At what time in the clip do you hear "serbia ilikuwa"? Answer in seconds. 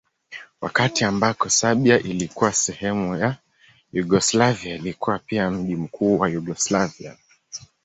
1.49-2.53